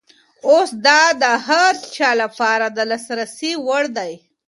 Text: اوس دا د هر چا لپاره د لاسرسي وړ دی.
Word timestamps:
اوس 0.47 0.69
دا 0.85 1.01
د 1.21 1.23
هر 1.47 1.73
چا 1.95 2.09
لپاره 2.21 2.65
د 2.69 2.77
لاسرسي 2.89 3.51
وړ 3.65 3.83
دی. 3.97 4.13